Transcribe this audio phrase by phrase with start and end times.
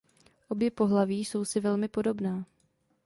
[0.47, 2.45] Obě pohlaví jsou si velmi podobná.